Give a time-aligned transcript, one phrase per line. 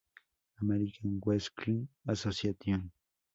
[0.63, 2.89] American Wrestling Association